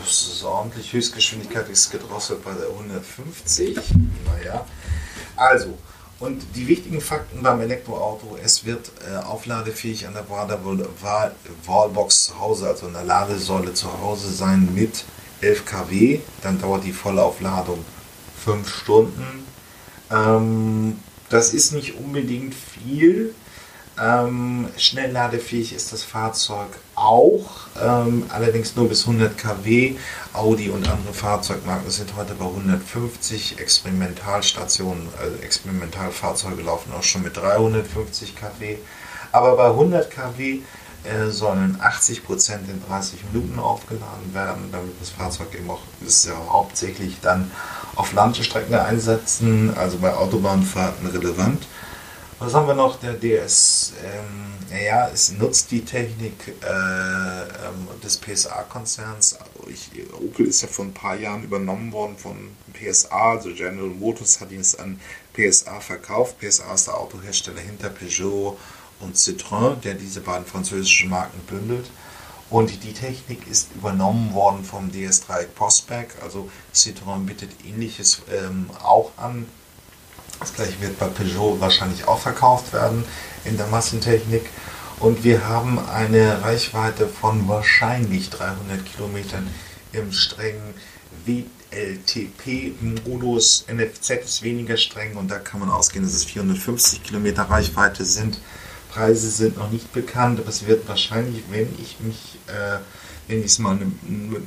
Das 0.01 0.23
ist 0.23 0.45
ordentlich. 0.45 0.93
Höchstgeschwindigkeit 0.93 1.69
ist 1.69 1.91
gedrosselt 1.91 2.45
bei 2.45 2.53
der 2.53 2.69
150. 2.69 3.77
Naja. 4.27 4.65
Also, 5.37 5.79
und 6.21 6.43
die 6.57 6.67
wichtigen 6.67 7.01
Fakten 7.01 7.43
beim 7.43 7.61
Elektroauto, 7.61 8.37
es 8.43 8.65
wird 8.65 8.91
äh, 9.09 9.17
aufladefähig 9.25 10.07
an 10.07 10.15
der 10.15 10.29
Wallbox 10.29 12.25
zu 12.25 12.41
Hause, 12.41 12.69
also 12.69 12.89
in 12.89 12.93
der 12.93 13.05
Ladesäule 13.05 13.73
zu 13.75 13.87
Hause 14.01 14.33
sein 14.33 14.69
mit 14.75 15.05
11 15.41 15.65
kW. 15.65 16.21
Dann 16.43 16.61
dauert 16.61 16.85
die 16.85 16.93
Vollaufladung 16.93 17.85
5 18.45 18.69
Stunden. 18.69 19.47
Ähm, 20.11 20.99
das 21.29 21.53
ist 21.55 21.73
nicht 21.73 21.97
unbedingt 21.97 22.55
viel. 22.55 23.35
Ähm, 24.01 24.69
schnellladefähig 24.77 25.73
ist 25.73 25.93
das 25.93 26.05
Fahrzeug 26.05 26.69
auch, 26.95 27.67
ähm, 27.83 28.27
allerdings 28.29 28.77
nur 28.77 28.89
bis 28.89 29.07
100 29.07 29.37
kW. 29.37 29.97
Audi 30.33 30.71
und 30.71 30.89
andere 30.89 31.13
Fahrzeugmarken 31.13 31.91
sind 31.91 32.15
heute 32.17 32.35
bei 32.35 32.45
150. 32.45 33.59
Experimentalstationen, 33.59 35.09
also 35.21 35.37
Experimentalfahrzeuge 35.43 36.63
laufen 36.63 36.93
auch 36.97 37.03
schon 37.03 37.23
mit 37.23 37.37
350 37.37 38.37
kW. 38.37 38.77
Aber 39.33 39.57
bei 39.57 39.67
100 39.67 40.11
kW 40.11 40.61
äh, 41.05 41.31
sollen 41.31 41.79
80 41.81 42.25
Prozent 42.25 42.69
in 42.69 42.83
30 42.89 43.25
Minuten 43.33 43.59
aufgeladen 43.59 44.33
werden, 44.33 44.69
damit 44.71 45.01
das 45.01 45.11
Fahrzeug 45.11 45.55
eben 45.55 45.71
auch 45.71 45.81
ist 46.07 46.27
ja 46.27 46.33
hauptsächlich 46.51 47.17
dann 47.21 47.51
auf 47.97 48.13
Landstrecken 48.13 48.75
einsetzen, 48.75 49.75
also 49.77 49.99
bei 49.99 50.15
Autobahnfahrten 50.15 51.09
relevant. 51.09 51.67
Was 52.41 52.55
haben 52.55 52.69
wir 52.69 52.75
noch? 52.75 53.01
Der 53.01 53.15
DS, 53.15 53.95
ähm, 54.05 54.53
naja, 54.71 55.11
es 55.13 55.33
nutzt 55.33 55.73
die 55.73 55.85
Technik 55.85 56.55
äh, 56.63 56.69
ähm, 56.71 57.89
des 58.05 58.17
PSA-Konzerns. 58.17 59.37
Opel 60.13 60.47
ist 60.47 60.63
ja 60.63 60.69
vor 60.69 60.85
ein 60.85 60.95
paar 60.95 61.17
Jahren 61.17 61.43
übernommen 61.43 61.91
worden 61.91 62.17
von 62.17 62.51
PSA, 62.75 63.33
also 63.33 63.53
General 63.53 63.89
Motors 63.89 64.41
hat 64.41 64.53
ihn 64.53 64.61
es 64.61 64.79
an 64.79 65.01
PSA 65.33 65.81
verkauft. 65.81 66.39
PSA 66.39 66.73
ist 66.75 66.87
der 66.87 66.97
Autohersteller 66.97 67.61
hinter 67.61 67.89
Peugeot 67.89 68.57
und 69.01 69.17
Citroën, 69.17 69.81
der 69.81 69.95
diese 69.95 70.21
beiden 70.21 70.47
französischen 70.47 71.11
Marken 71.11 71.41
bündelt. 71.41 71.91
Und 72.51 72.85
die 72.85 72.93
Technik 72.93 73.49
ist 73.51 73.73
übernommen 73.75 74.33
worden 74.33 74.63
vom 74.63 74.93
DS3 74.93 75.45
Postback. 75.57 76.15
Also 76.23 76.49
Citroën 76.73 77.27
bietet 77.27 77.51
ähnliches 77.67 78.23
ähm, 78.31 78.71
auch 78.81 79.11
an. 79.17 79.49
Das 80.41 80.55
gleiche 80.55 80.81
wird 80.81 80.99
bei 80.99 81.07
Peugeot 81.07 81.61
wahrscheinlich 81.61 82.07
auch 82.07 82.21
verkauft 82.21 82.73
werden 82.73 83.05
in 83.45 83.57
der 83.57 83.67
Massentechnik. 83.67 84.49
Und 85.01 85.23
wir 85.25 85.47
haben 85.47 85.79
eine 85.79 86.43
Reichweite 86.43 87.07
von 87.07 87.49
wahrscheinlich 87.49 88.31
300 88.31 88.85
Kilometern 88.85 89.49
im 89.93 90.13
strengen 90.13 90.75
WLTP-Modus. 91.71 92.77
NFC 93.69 94.11
ist 94.23 94.43
weniger 94.43 94.77
streng 94.77 95.17
und 95.17 95.31
da 95.31 95.39
kann 95.39 95.61
man 95.61 95.71
ausgehen, 95.71 96.05
dass 96.05 96.15
es 96.15 96.25
450 96.25 97.05
Kilometer 97.05 97.45
Reichweite 97.45 98.05
sind. 98.05 98.41
Preise 98.91 99.31
sind 99.31 99.57
noch 99.57 99.71
nicht 99.71 99.93
bekannt, 99.93 100.41
aber 100.41 100.49
es 100.49 100.67
wird 100.67 100.89
wahrscheinlich, 100.89 101.45
wenn 101.51 101.69
ich 101.81 102.01
mich 102.01 102.39
äh, 102.49 102.79
wenn 103.29 103.41
ich 103.41 103.47
es 103.47 103.59
mal 103.59 103.77
eine, 103.77 103.93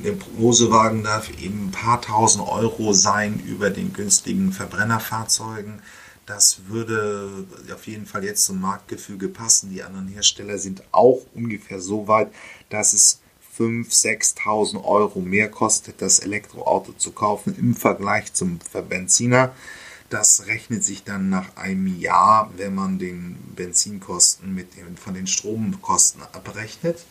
eine 0.02 0.12
Prognose 0.12 0.70
wagen 0.70 1.04
darf, 1.04 1.30
eben 1.40 1.68
ein 1.68 1.70
paar 1.70 2.02
tausend 2.02 2.46
Euro 2.46 2.92
sein 2.92 3.40
über 3.46 3.70
den 3.70 3.92
günstigen 3.92 4.52
Verbrennerfahrzeugen. 4.52 5.80
Das 6.26 6.66
würde 6.66 7.46
auf 7.72 7.86
jeden 7.86 8.06
Fall 8.06 8.24
jetzt 8.24 8.44
zum 8.44 8.60
Marktgefüge 8.60 9.28
passen. 9.28 9.70
Die 9.70 9.82
anderen 9.82 10.08
Hersteller 10.08 10.58
sind 10.58 10.82
auch 10.92 11.20
ungefähr 11.34 11.80
so 11.80 12.08
weit, 12.08 12.32
dass 12.70 12.92
es 12.92 13.20
5.000, 13.58 14.36
6.000 14.36 14.84
Euro 14.84 15.20
mehr 15.20 15.50
kostet, 15.50 16.00
das 16.00 16.20
Elektroauto 16.20 16.92
zu 16.92 17.12
kaufen 17.12 17.54
im 17.56 17.76
Vergleich 17.76 18.32
zum 18.32 18.58
Benziner. 18.88 19.54
Das 20.10 20.46
rechnet 20.46 20.84
sich 20.84 21.04
dann 21.04 21.28
nach 21.30 21.56
einem 21.56 21.98
Jahr, 22.00 22.50
wenn 22.56 22.74
man 22.74 22.98
den 22.98 23.36
Benzinkosten 23.54 24.54
mit 24.54 24.76
den, 24.76 24.96
von 24.96 25.14
den 25.14 25.26
Stromkosten 25.26 26.22
abrechnet. 26.32 27.04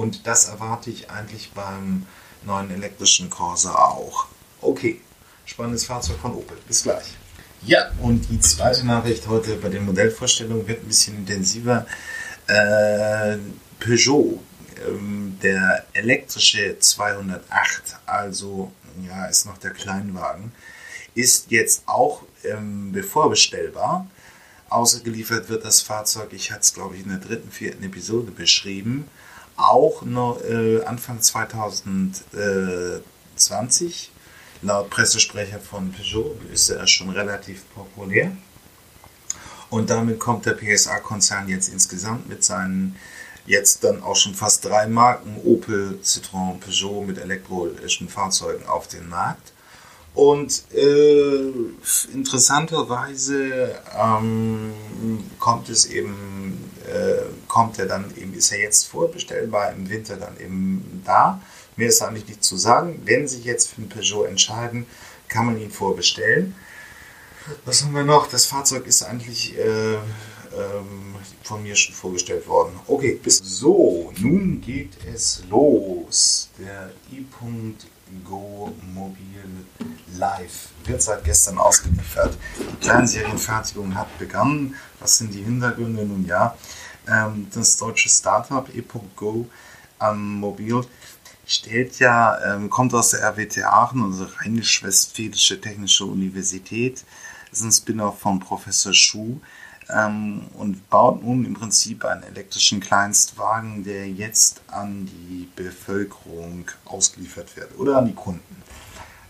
Und 0.00 0.26
das 0.26 0.48
erwarte 0.48 0.88
ich 0.88 1.10
eigentlich 1.10 1.52
beim 1.52 2.06
neuen 2.46 2.70
elektrischen 2.70 3.28
Corsa 3.28 3.74
auch. 3.74 4.28
Okay, 4.62 4.98
spannendes 5.44 5.84
Fahrzeug 5.84 6.16
von 6.16 6.34
Opel. 6.34 6.56
Bis 6.66 6.84
gleich. 6.84 7.04
Ja, 7.66 7.90
und 8.00 8.30
die 8.30 8.40
zweite 8.40 8.86
Nachricht 8.86 9.26
heute 9.26 9.56
bei 9.56 9.68
den 9.68 9.84
Modellvorstellungen 9.84 10.66
wird 10.66 10.82
ein 10.82 10.86
bisschen 10.86 11.18
intensiver. 11.18 11.86
Äh, 12.46 13.36
Peugeot, 13.78 14.40
ähm, 14.88 15.38
der 15.42 15.84
elektrische 15.92 16.78
208, 16.78 17.98
also 18.06 18.72
ja, 19.06 19.26
ist 19.26 19.44
noch 19.44 19.58
der 19.58 19.72
Kleinwagen, 19.72 20.52
ist 21.14 21.50
jetzt 21.50 21.82
auch 21.84 22.22
ähm, 22.44 22.90
bevorbestellbar. 22.92 24.06
Ausgeliefert 24.70 25.50
wird 25.50 25.66
das 25.66 25.82
Fahrzeug, 25.82 26.32
ich 26.32 26.52
hatte 26.52 26.62
es 26.62 26.72
glaube 26.72 26.96
ich 26.96 27.02
in 27.02 27.10
der 27.10 27.18
dritten, 27.18 27.50
vierten 27.50 27.84
Episode 27.84 28.30
beschrieben, 28.30 29.06
auch 29.60 30.02
noch 30.02 30.40
äh, 30.42 30.82
Anfang 30.84 31.20
2020. 31.20 34.12
Laut 34.62 34.90
Pressesprecher 34.90 35.58
von 35.58 35.90
Peugeot 35.92 36.36
ist 36.52 36.68
er 36.70 36.86
schon 36.86 37.10
relativ 37.10 37.64
populär. 37.74 38.30
Und 39.70 39.90
damit 39.90 40.18
kommt 40.18 40.46
der 40.46 40.54
PSA-Konzern 40.54 41.48
jetzt 41.48 41.68
insgesamt 41.68 42.28
mit 42.28 42.42
seinen 42.44 42.96
jetzt 43.46 43.84
dann 43.84 44.02
auch 44.02 44.16
schon 44.16 44.34
fast 44.34 44.64
drei 44.64 44.86
Marken 44.86 45.36
Opel, 45.44 45.98
Citroën, 46.02 46.60
Peugeot 46.60 47.02
mit 47.02 47.18
elektrischen 47.18 48.08
Fahrzeugen 48.08 48.66
auf 48.66 48.88
den 48.88 49.08
Markt. 49.08 49.52
Und 50.14 50.64
äh, 50.74 51.52
interessanterweise 52.12 53.76
ähm, 53.96 54.72
kommt 55.38 55.68
es 55.68 55.86
eben, 55.86 56.69
kommt 57.48 57.78
er 57.78 57.86
dann 57.86 58.12
eben, 58.16 58.34
ist 58.34 58.52
er 58.52 58.60
jetzt 58.60 58.86
vorbestellbar, 58.86 59.72
im 59.72 59.88
Winter 59.88 60.16
dann 60.16 60.38
eben 60.38 61.02
da. 61.04 61.40
Mehr 61.76 61.88
ist 61.88 62.02
eigentlich 62.02 62.28
nicht 62.28 62.44
zu 62.44 62.56
sagen. 62.56 63.00
Wenn 63.04 63.28
Sie 63.28 63.40
jetzt 63.40 63.70
für 63.70 63.82
ein 63.82 63.88
Peugeot 63.88 64.24
entscheiden, 64.24 64.86
kann 65.28 65.46
man 65.46 65.60
ihn 65.60 65.70
vorbestellen. 65.70 66.54
Was 67.64 67.82
haben 67.82 67.94
wir 67.94 68.04
noch? 68.04 68.26
Das 68.28 68.46
Fahrzeug 68.46 68.86
ist 68.86 69.02
eigentlich 69.02 69.56
äh, 69.56 69.94
ähm, 69.94 71.14
von 71.42 71.62
mir 71.62 71.74
schon 71.76 71.94
vorgestellt 71.94 72.46
worden. 72.46 72.78
Okay, 72.86 73.18
bis 73.22 73.38
so, 73.38 74.12
nun 74.18 74.60
geht 74.60 74.92
es 75.12 75.42
los. 75.48 76.50
Der 76.58 76.92
i.go 78.12 78.74
Mobil 78.94 79.66
Live 80.16 80.68
wird 80.84 81.02
seit 81.02 81.24
gestern 81.24 81.58
ausgeliefert. 81.58 82.36
Die 82.58 82.86
Kleinserienfertigung 82.86 83.94
hat 83.94 84.18
begonnen. 84.18 84.74
Was 84.98 85.18
sind 85.18 85.32
die 85.32 85.42
Hintergründe? 85.42 86.04
Nun 86.04 86.26
ja, 86.26 86.56
ähm, 87.08 87.48
das 87.54 87.76
deutsche 87.76 88.08
Startup 88.08 88.68
e.go 88.74 89.48
am 89.98 90.40
Mobil 90.40 90.82
stellt 91.46 91.98
ja, 91.98 92.38
ähm, 92.44 92.70
kommt 92.70 92.94
aus 92.94 93.10
der 93.10 93.22
RWT 93.22 93.64
Aachen, 93.64 94.02
unsere 94.02 94.30
Rheinisch-Westfälische 94.40 95.60
Technische 95.60 96.04
Universität. 96.04 97.04
Das 97.50 97.60
ist 97.60 97.64
ein 97.64 97.72
Spin-off 97.72 98.20
von 98.20 98.38
Professor 98.40 98.94
Schuh 98.94 99.40
ähm, 99.92 100.42
und 100.54 100.88
baut 100.90 101.22
nun 101.22 101.44
im 101.44 101.54
Prinzip 101.54 102.04
einen 102.04 102.22
elektrischen 102.22 102.80
Kleinstwagen, 102.80 103.84
der 103.84 104.08
jetzt 104.08 104.62
an 104.68 105.06
die 105.06 105.48
Bevölkerung 105.56 106.66
ausgeliefert 106.84 107.56
wird 107.56 107.78
oder 107.78 107.98
an 107.98 108.06
die 108.06 108.14
Kunden. 108.14 108.62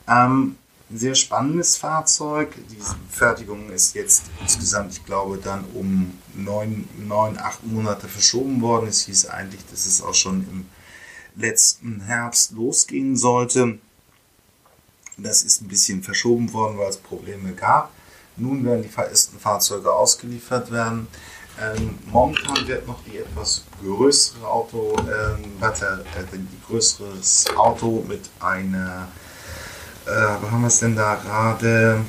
Ähm, 0.08 0.56
sehr 0.92 1.14
spannendes 1.14 1.76
Fahrzeug. 1.76 2.54
Die 2.68 2.78
Fertigung 3.10 3.70
ist 3.70 3.94
jetzt 3.94 4.24
insgesamt, 4.40 4.92
ich 4.92 5.04
glaube, 5.04 5.38
dann 5.38 5.64
um 5.74 6.18
neun, 6.34 6.88
neun, 6.98 7.38
acht 7.38 7.64
Monate 7.64 8.08
verschoben 8.08 8.60
worden. 8.60 8.88
Es 8.88 9.02
hieß 9.02 9.26
eigentlich, 9.26 9.64
dass 9.70 9.86
es 9.86 10.02
auch 10.02 10.14
schon 10.14 10.46
im 10.50 10.66
letzten 11.36 12.00
Herbst 12.00 12.52
losgehen 12.52 13.16
sollte. 13.16 13.78
Das 15.16 15.42
ist 15.42 15.60
ein 15.62 15.68
bisschen 15.68 16.02
verschoben 16.02 16.52
worden, 16.52 16.78
weil 16.78 16.90
es 16.90 16.96
Probleme 16.96 17.52
gab. 17.52 17.92
Nun 18.40 18.64
werden 18.64 18.82
die 18.82 18.96
ersten 18.96 19.38
Fahrzeuge 19.38 19.92
ausgeliefert 19.92 20.70
werden. 20.70 21.06
Ähm, 21.60 21.98
momentan 22.06 22.66
wird 22.66 22.86
noch 22.86 23.02
die 23.04 23.18
etwas 23.18 23.64
größere 23.82 24.46
Auto, 24.46 24.96
ähm, 24.98 25.52
warte, 25.58 26.04
äh, 26.16 26.38
größeres 26.66 27.46
Auto 27.54 28.02
mit 28.08 28.30
einer, 28.40 29.08
äh, 30.06 30.10
wo 30.40 30.50
haben 30.50 30.62
wir 30.62 30.68
es 30.68 30.78
denn 30.78 30.96
da 30.96 31.16
gerade? 31.16 32.02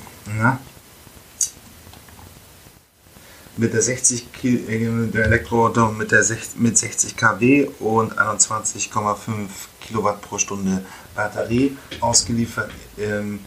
Mit 3.57 3.73
der 3.73 3.81
60 3.81 4.27
äh, 4.43 5.07
der 5.13 5.25
Elektroauto 5.25 5.91
mit 5.91 6.11
der 6.11 6.23
60, 6.23 6.59
mit 6.59 6.77
60 6.77 7.17
kW 7.17 7.69
und 7.79 8.17
21,5 8.17 9.49
Kilowatt 9.81 10.21
pro 10.21 10.37
Stunde 10.37 10.85
Batterie 11.13 11.75
ausgeliefert. 11.99 12.71
Ähm, 12.97 13.41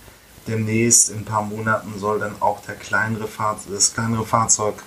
demnächst 0.46 1.10
in 1.10 1.18
ein 1.18 1.24
paar 1.24 1.42
Monaten 1.42 1.98
soll 1.98 2.18
dann 2.18 2.40
auch 2.40 2.60
der 2.62 2.74
kleinere 2.74 3.28
Fahrzeug, 3.28 3.72
das 3.72 3.94
kleinere 3.94 4.24
Fahrzeug 4.24 4.82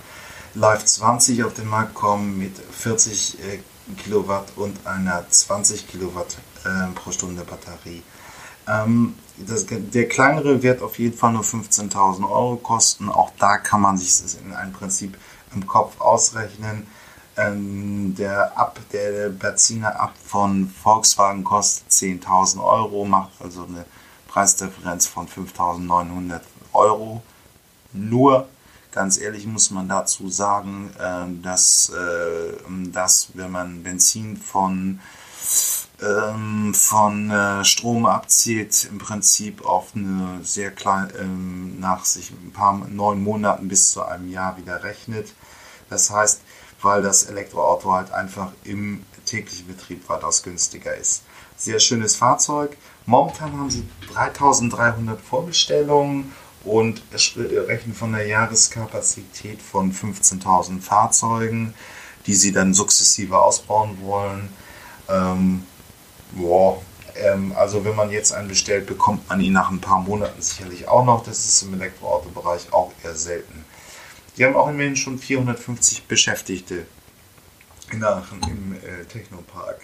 Live 0.53 0.85
20 0.85 1.43
auf 1.43 1.53
den 1.53 1.67
Markt 1.67 1.93
kommen 1.93 2.37
mit 2.37 2.57
40 2.57 3.39
äh, 3.39 3.59
Kilowatt 3.95 4.53
und 4.55 4.85
einer 4.87 5.29
20 5.29 5.87
Kilowatt 5.87 6.37
äh, 6.65 6.91
pro 6.95 7.11
Stunde 7.11 7.43
Batterie. 7.43 8.01
Ähm, 8.67 9.15
das, 9.37 9.65
der 9.69 10.07
kleinere 10.07 10.63
wird 10.63 10.81
auf 10.81 10.97
jeden 10.97 11.15
Fall 11.15 11.33
nur 11.33 11.43
15.000 11.43 12.29
Euro 12.29 12.55
kosten. 12.55 13.09
Auch 13.09 13.31
da 13.37 13.57
kann 13.57 13.81
man 13.81 13.97
sich 13.97 14.21
das 14.21 14.33
in 14.35 14.51
einem 14.53 14.73
Prinzip 14.73 15.17
im 15.53 15.67
Kopf 15.67 16.01
ausrechnen. 16.01 16.87
Ähm, 17.37 18.15
der 18.17 18.57
Ab, 18.57 18.79
der 18.91 19.29
Benziner 19.29 19.99
ab 19.99 20.13
von 20.25 20.67
Volkswagen 20.67 21.43
kostet 21.43 21.91
10.000 21.91 22.63
Euro, 22.63 23.05
macht 23.05 23.29
also 23.39 23.65
eine 23.65 23.85
Preisdifferenz 24.27 25.07
von 25.07 25.27
5.900 25.27 26.41
Euro. 26.73 27.23
Nur, 27.93 28.47
ganz 28.91 29.17
ehrlich 29.17 29.45
muss 29.45 29.71
man 29.71 29.87
dazu 29.87 30.29
sagen, 30.29 30.91
äh, 30.99 31.43
dass, 31.43 31.89
äh, 31.89 32.53
dass 32.91 33.29
wenn 33.33 33.51
man 33.51 33.83
Benzin 33.83 34.37
von 34.37 34.99
ähm, 36.01 36.73
von 36.75 37.31
äh, 37.31 37.65
Strom 37.65 38.05
abzieht, 38.05 38.87
im 38.91 38.99
Prinzip 38.99 39.65
auf 39.65 39.95
eine 39.95 40.39
sehr 40.43 40.71
kleine, 40.71 41.11
ähm, 41.13 41.79
nach 41.79 42.05
sich 42.05 42.31
ein 42.31 42.51
paar 42.51 42.73
neun 42.87 43.23
Monaten 43.23 43.67
bis 43.67 43.91
zu 43.91 44.03
einem 44.03 44.29
Jahr 44.29 44.57
wieder 44.57 44.83
rechnet. 44.83 45.33
Das 45.89 46.09
heißt, 46.11 46.41
weil 46.81 47.01
das 47.01 47.23
Elektroauto 47.23 47.91
halt 47.91 48.11
einfach 48.11 48.51
im 48.63 49.05
täglichen 49.25 49.67
Betrieb 49.67 50.07
weitaus 50.09 50.43
günstiger 50.43 50.95
ist. 50.95 51.23
Sehr 51.57 51.79
schönes 51.79 52.15
Fahrzeug. 52.15 52.77
Momentan 53.07 53.57
haben 53.57 53.69
sie 53.69 53.87
3300 54.13 55.21
Vorbestellungen 55.21 56.33
und 56.65 57.01
rechnen 57.37 57.95
von 57.95 58.11
der 58.11 58.27
Jahreskapazität 58.27 59.61
von 59.61 59.93
15.000 59.93 60.81
Fahrzeugen, 60.81 61.73
die 62.25 62.35
sie 62.35 62.51
dann 62.51 62.73
sukzessive 62.73 63.39
ausbauen 63.39 63.97
wollen. 64.01 64.49
Ähm, 65.07 65.63
boah, 66.33 66.81
ähm, 67.15 67.53
also 67.55 67.85
wenn 67.85 67.95
man 67.95 68.11
jetzt 68.11 68.33
einen 68.33 68.49
bestellt, 68.49 68.87
bekommt 68.87 69.29
man 69.29 69.39
ihn 69.39 69.53
nach 69.53 69.71
ein 69.71 69.79
paar 69.79 70.01
Monaten 70.01 70.41
sicherlich 70.41 70.89
auch 70.89 71.05
noch. 71.05 71.23
Das 71.23 71.45
ist 71.45 71.61
im 71.61 71.75
Elektroautobereich 71.75 72.73
auch 72.73 72.91
eher 73.05 73.15
selten. 73.15 73.63
Die 74.35 74.43
haben 74.43 74.57
auch 74.57 74.67
immerhin 74.67 74.97
schon 74.97 75.17
450 75.17 76.07
Beschäftigte 76.07 76.85
in 77.89 78.03
Aachen 78.03 78.41
im 78.43 78.75
äh, 78.75 79.05
Technopark. 79.05 79.79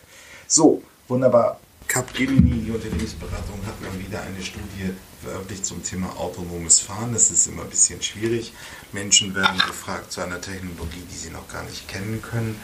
So, 0.46 0.84
wunderbar. 1.08 1.62
Capgemini, 1.88 2.63
die 2.66 2.72
Unternehmensberatung, 2.72 3.60
hat 3.66 3.82
mal 3.82 4.00
wieder 4.00 4.22
eine 4.22 4.44
Studie 4.44 4.94
veröffentlicht 5.22 5.66
zum 5.66 5.84
Thema 5.84 6.16
autonomes 6.18 6.80
Fahren. 6.80 7.13
Das 7.13 7.32
ist 7.32 7.48
immer 7.48 7.63
ein 7.63 7.70
bisschen 7.70 8.02
schwierig. 8.02 8.54
Menschen 8.92 9.36
werden 9.36 9.58
gefragt 9.58 10.12
zu 10.12 10.22
einer 10.22 10.42
Technologie, 10.42 11.04
die 11.12 11.18
sie 11.18 11.30
noch 11.30 11.48
gar 11.48 11.63
nicht 11.63 11.88
kennen 11.88 12.22
können. 12.22 12.60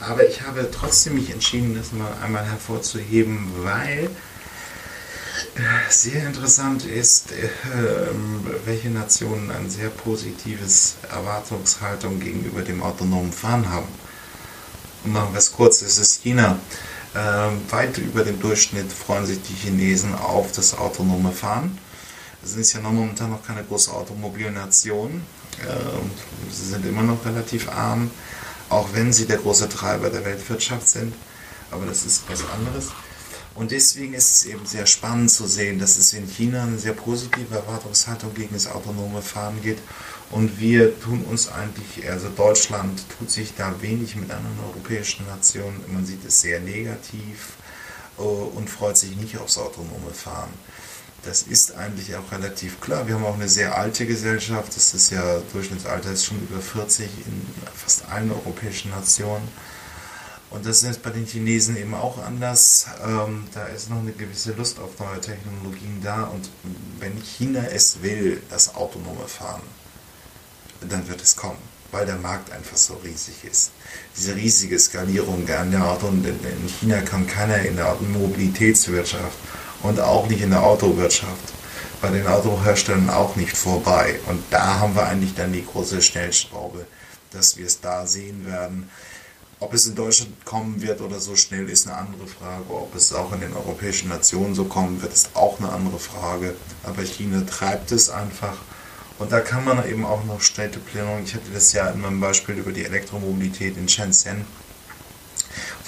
Aber 0.00 0.28
ich 0.28 0.42
habe 0.42 0.68
trotzdem 0.70 1.14
mich 1.14 1.30
entschieden, 1.30 1.76
das 1.76 1.92
mal 1.92 2.12
einmal 2.22 2.44
hervorzuheben, 2.44 3.50
weil 3.62 4.10
äh, 5.54 5.90
sehr 5.90 6.26
interessant 6.26 6.84
ist, 6.84 7.32
äh, 7.32 7.48
welche 8.64 8.90
Nationen 8.90 9.50
ein 9.50 9.68
sehr 9.68 9.88
positives 9.88 10.96
Erwartungshaltung 11.10 12.20
gegenüber 12.20 12.62
dem 12.62 12.82
autonomen 12.82 13.32
Fahren 13.32 13.68
haben. 13.68 13.88
Und 15.04 15.12
machen 15.12 15.32
wir 15.32 15.38
es 15.38 15.52
kurz, 15.52 15.82
es 15.82 15.98
ist 15.98 16.22
China. 16.22 16.58
Ähm, 17.16 17.60
weit 17.70 17.98
über 17.98 18.24
dem 18.24 18.40
Durchschnitt 18.40 18.92
freuen 18.92 19.26
sich 19.26 19.40
die 19.42 19.54
Chinesen 19.54 20.14
auf 20.14 20.52
das 20.52 20.76
autonome 20.76 21.32
Fahren. 21.32 21.78
Sie 22.42 22.62
sind 22.62 22.74
ja 22.74 22.80
noch 22.80 22.92
momentan 22.92 23.30
noch 23.30 23.44
keine 23.44 23.64
große 23.64 23.90
Automobilnation. 23.92 25.22
Ähm, 25.60 26.10
sie 26.50 26.66
sind 26.66 26.86
immer 26.86 27.02
noch 27.02 27.24
relativ 27.24 27.68
arm 27.68 28.10
auch 28.68 28.88
wenn 28.92 29.12
sie 29.12 29.26
der 29.26 29.38
große 29.38 29.68
Treiber 29.68 30.10
der 30.10 30.24
Weltwirtschaft 30.24 30.88
sind. 30.88 31.14
Aber 31.70 31.86
das 31.86 32.04
ist 32.04 32.24
was 32.28 32.42
anderes. 32.50 32.88
Und 33.58 33.72
deswegen 33.72 34.14
ist 34.14 34.36
es 34.36 34.44
eben 34.46 34.64
sehr 34.66 34.86
spannend 34.86 35.32
zu 35.32 35.48
sehen, 35.48 35.80
dass 35.80 35.98
es 35.98 36.12
in 36.12 36.28
China 36.28 36.62
eine 36.62 36.78
sehr 36.78 36.92
positive 36.92 37.52
Erwartungshaltung 37.52 38.32
gegen 38.32 38.54
das 38.54 38.68
autonome 38.68 39.20
Fahren 39.20 39.60
geht. 39.60 39.78
Und 40.30 40.60
wir 40.60 40.98
tun 41.00 41.24
uns 41.24 41.48
eigentlich, 41.48 42.08
also 42.08 42.28
Deutschland 42.28 43.02
tut 43.18 43.32
sich 43.32 43.56
da 43.56 43.74
wenig 43.82 44.14
mit 44.14 44.30
anderen 44.30 44.60
europäischen 44.64 45.26
Nationen. 45.26 45.80
Man 45.92 46.06
sieht 46.06 46.24
es 46.24 46.40
sehr 46.40 46.60
negativ 46.60 47.54
äh, 48.16 48.22
und 48.22 48.70
freut 48.70 48.96
sich 48.96 49.16
nicht 49.16 49.36
aufs 49.38 49.58
autonome 49.58 50.12
Fahren. 50.14 50.50
Das 51.24 51.42
ist 51.42 51.74
eigentlich 51.74 52.14
auch 52.14 52.30
relativ 52.30 52.80
klar. 52.80 53.08
Wir 53.08 53.16
haben 53.16 53.24
auch 53.24 53.34
eine 53.34 53.48
sehr 53.48 53.76
alte 53.76 54.06
Gesellschaft. 54.06 54.76
Das 54.76 54.94
ist 54.94 55.10
ja, 55.10 55.40
Durchschnittsalter 55.52 56.12
ist 56.12 56.26
schon 56.26 56.38
über 56.48 56.60
40 56.60 57.08
in 57.26 57.46
fast 57.74 58.04
allen 58.08 58.30
europäischen 58.30 58.92
Nationen. 58.92 59.48
Und 60.50 60.64
das 60.64 60.82
ist 60.82 61.02
bei 61.02 61.10
den 61.10 61.26
Chinesen 61.26 61.76
eben 61.76 61.94
auch 61.94 62.16
anders. 62.24 62.86
Ähm, 63.06 63.44
da 63.52 63.66
ist 63.66 63.90
noch 63.90 63.98
eine 63.98 64.12
gewisse 64.12 64.52
Lust 64.52 64.78
auf 64.78 64.98
neue 64.98 65.20
Technologien 65.20 66.00
da. 66.02 66.24
Und 66.24 66.48
wenn 66.98 67.20
China 67.22 67.60
es 67.70 68.00
will, 68.02 68.42
das 68.48 68.74
autonome 68.74 69.28
Fahren, 69.28 69.62
dann 70.88 71.06
wird 71.06 71.20
es 71.20 71.36
kommen, 71.36 71.58
weil 71.90 72.06
der 72.06 72.16
Markt 72.16 72.50
einfach 72.50 72.78
so 72.78 72.94
riesig 73.04 73.44
ist. 73.44 73.72
Diese 74.16 74.34
riesige 74.36 74.78
Skalierung 74.78 75.44
der 75.44 75.62
Auto 75.84 76.08
in 76.08 76.68
China 76.80 77.02
kann 77.02 77.26
keiner 77.26 77.58
in 77.58 77.76
der 77.76 77.94
Mobilitätswirtschaft 77.96 79.36
und 79.82 80.00
auch 80.00 80.28
nicht 80.28 80.40
in 80.40 80.50
der 80.50 80.62
Autowirtschaft. 80.62 81.52
Bei 82.00 82.10
den 82.10 82.26
Autoherstellern 82.26 83.10
auch 83.10 83.36
nicht 83.36 83.56
vorbei. 83.56 84.20
Und 84.26 84.42
da 84.50 84.78
haben 84.78 84.94
wir 84.94 85.06
eigentlich 85.06 85.34
dann 85.34 85.52
die 85.52 85.66
große 85.66 86.00
Schnellschraube, 86.00 86.86
dass 87.32 87.56
wir 87.56 87.66
es 87.66 87.80
da 87.80 88.06
sehen 88.06 88.46
werden. 88.46 88.88
Ob 89.60 89.74
es 89.74 89.86
in 89.86 89.94
Deutschland 89.94 90.44
kommen 90.44 90.80
wird 90.80 91.00
oder 91.00 91.18
so 91.18 91.34
schnell, 91.34 91.68
ist 91.68 91.88
eine 91.88 91.96
andere 91.96 92.26
Frage. 92.26 92.64
Ob 92.70 92.94
es 92.94 93.12
auch 93.12 93.32
in 93.32 93.40
den 93.40 93.54
europäischen 93.54 94.08
Nationen 94.08 94.54
so 94.54 94.64
kommen 94.64 95.02
wird, 95.02 95.12
ist 95.12 95.30
auch 95.34 95.58
eine 95.58 95.70
andere 95.70 95.98
Frage. 95.98 96.54
Aber 96.84 97.02
China 97.02 97.42
treibt 97.42 97.90
es 97.90 98.08
einfach. 98.08 98.56
Und 99.18 99.32
da 99.32 99.40
kann 99.40 99.64
man 99.64 99.88
eben 99.88 100.04
auch 100.06 100.24
noch 100.24 100.40
Städteplanung. 100.40 101.24
Ich 101.24 101.34
hatte 101.34 101.50
das 101.52 101.72
ja 101.72 101.88
in 101.88 102.00
meinem 102.00 102.20
Beispiel 102.20 102.54
über 102.54 102.70
die 102.70 102.84
Elektromobilität 102.84 103.76
in 103.76 103.88
Shenzhen 103.88 104.46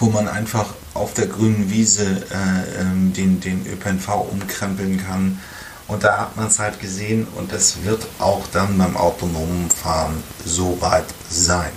wo 0.00 0.06
man 0.06 0.28
einfach 0.28 0.66
auf 0.94 1.14
der 1.14 1.26
grünen 1.26 1.70
Wiese 1.70 2.04
äh, 2.04 2.80
ähm, 2.80 3.12
den, 3.12 3.40
den 3.40 3.66
ÖPNV 3.66 4.08
umkrempeln 4.30 4.98
kann. 5.04 5.40
Und 5.88 6.04
da 6.04 6.18
hat 6.18 6.36
man 6.36 6.46
es 6.46 6.58
halt 6.58 6.80
gesehen 6.80 7.26
und 7.36 7.52
es 7.52 7.84
wird 7.84 8.06
auch 8.18 8.46
dann 8.52 8.78
beim 8.78 8.96
autonomen 8.96 9.70
Fahren 9.70 10.22
soweit 10.44 11.06
sein. 11.28 11.72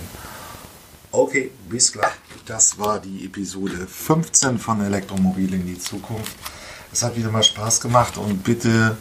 Okay, 1.16 1.52
bis 1.68 1.92
gleich. 1.92 2.10
Das 2.44 2.76
war 2.76 2.98
die 2.98 3.26
Episode 3.26 3.86
15 3.86 4.58
von 4.58 4.84
Elektromobil 4.84 5.54
in 5.54 5.64
die 5.64 5.78
Zukunft. 5.78 6.32
Es 6.92 7.04
hat 7.04 7.16
wieder 7.16 7.30
mal 7.30 7.44
Spaß 7.44 7.80
gemacht 7.80 8.18
und 8.18 8.42
bitte 8.42 8.96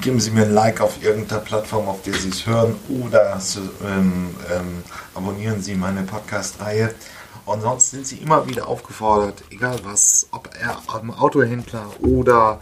geben 0.00 0.18
Sie 0.18 0.32
mir 0.32 0.46
ein 0.46 0.52
Like 0.52 0.80
auf 0.80 1.00
irgendeiner 1.04 1.40
Plattform, 1.40 1.86
auf 1.86 2.02
der 2.02 2.14
Sie 2.14 2.30
es 2.30 2.48
hören 2.48 2.74
oder 2.88 3.40
ähm, 3.86 4.34
ähm, 4.52 4.82
abonnieren 5.14 5.62
Sie 5.62 5.76
meine 5.76 6.02
Podcast-Reihe. 6.02 6.96
Und 7.44 7.60
sonst 7.60 7.92
sind 7.92 8.04
Sie 8.08 8.16
immer 8.16 8.48
wieder 8.48 8.66
aufgefordert, 8.66 9.44
egal 9.50 9.78
was, 9.84 10.26
ob 10.32 10.50
er 10.60 10.82
am 10.88 11.12
Autohändler 11.12 11.86
oder 12.00 12.60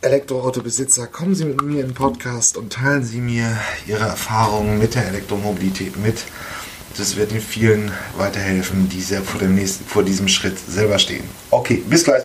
Elektroautobesitzer, 0.00 1.06
kommen 1.08 1.34
Sie 1.34 1.44
mit 1.44 1.60
mir 1.60 1.82
in 1.82 1.88
den 1.88 1.94
Podcast 1.94 2.56
und 2.56 2.72
teilen 2.72 3.04
Sie 3.04 3.20
mir 3.20 3.58
Ihre 3.86 4.04
Erfahrungen 4.04 4.78
mit 4.78 4.94
der 4.94 5.06
Elektromobilität 5.08 5.98
mit. 5.98 6.24
Das 6.98 7.14
wird 7.14 7.30
Ihnen 7.30 7.40
vielen 7.40 7.92
weiterhelfen, 8.16 8.88
die 8.88 9.00
sehr 9.00 9.22
vor, 9.22 9.38
dem 9.38 9.54
nächsten, 9.54 9.84
vor 9.84 10.02
diesem 10.02 10.26
Schritt 10.26 10.58
selber 10.58 10.98
stehen. 10.98 11.22
Okay, 11.50 11.80
bis 11.88 12.02
gleich. 12.02 12.16